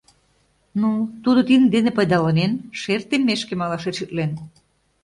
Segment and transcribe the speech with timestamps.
[0.81, 0.91] Ну,
[1.23, 4.31] тудо тидын дене пайдаланен— шер теммешке малаш решитлен.